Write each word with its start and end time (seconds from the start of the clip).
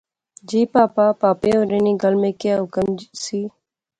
جی 0.49 0.61
پہاپا۔ 0.71 1.05
پہاپے 1.19 1.51
ہوریں 1.57 1.81
نی 1.85 1.93
گل 2.03 2.13
میں 2.21 2.33
کیا 2.39 2.53
حکم 2.61 2.87
سی 3.23 3.39